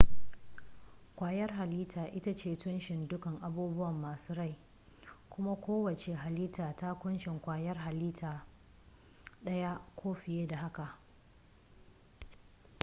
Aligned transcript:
ƙwayar 1.15 1.51
halitta 1.51 2.07
ita 2.07 2.35
ce 2.35 2.55
tushen 2.57 3.07
dukkan 3.07 3.37
abubuwa 3.41 3.91
masu 3.91 4.33
rai 4.33 4.57
kuma 5.29 5.55
kowacce 5.55 6.13
halitta 6.15 6.75
ta 6.75 6.93
kunshi 6.99 7.29
kwayar 7.41 7.77
halitta 7.77 8.45
ɗaya 9.43 9.81
ko 9.95 10.13
fiye 10.13 10.47
da 10.47 10.57
haka 10.57 10.99